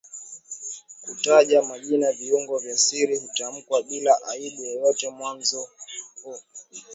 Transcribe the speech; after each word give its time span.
kutaja 1.01 1.61
majina 1.61 2.11
viungo 2.11 2.57
vya 2.59 2.77
siri 2.77 3.17
hutamkwa 3.17 3.83
bila 3.83 4.17
aibu 4.29 4.63
yoyote 4.63 5.09
mwanzo 5.09 5.57
mwishoKwa 5.57 6.31
wasioshuhudia 6.31 6.79
siku 6.79 6.87